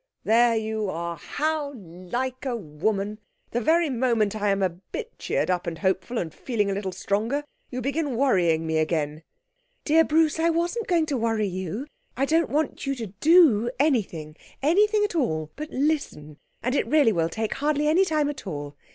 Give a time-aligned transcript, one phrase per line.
[0.23, 1.15] 'There you are!
[1.15, 3.19] How like a woman!
[3.51, 6.91] The very moment I am a bit cheered up and hopeful and feeling a little
[6.91, 9.21] stronger, you begin worrying me again.'
[9.85, 11.85] 'Dear Bruce, I wasn't going to worry you.
[12.17, 17.11] I don't want you to do anything anything at all but listen, and it really
[17.13, 18.75] will take hardly any time at all.